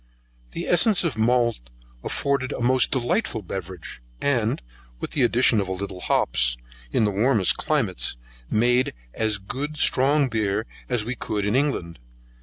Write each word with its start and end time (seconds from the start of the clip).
The 0.53 0.67
Essence 0.67 1.03
of 1.03 1.15
Malt 1.15 1.69
afforded 2.03 2.51
a 2.53 2.59
most 2.59 2.89
delightful 2.89 3.43
beverage, 3.43 4.01
and, 4.19 4.59
with 4.99 5.11
the 5.11 5.21
addition 5.21 5.61
of 5.61 5.67
a 5.67 5.71
little 5.73 5.99
hops, 5.99 6.57
in 6.91 7.05
the 7.05 7.11
warmest 7.11 7.57
climates, 7.57 8.17
made 8.49 8.95
as 9.13 9.37
good 9.37 9.77
strong 9.77 10.27
beer 10.27 10.65
as 10.89 11.05
we 11.05 11.13
could 11.13 11.45
in 11.45 11.55
England. 11.55 11.99